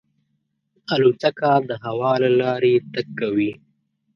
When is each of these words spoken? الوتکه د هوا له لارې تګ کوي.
الوتکه 0.93 1.53
د 1.69 1.71
هوا 1.83 2.11
له 2.23 2.29
لارې 2.39 2.73
تګ 2.93 3.07
کوي. 3.19 3.51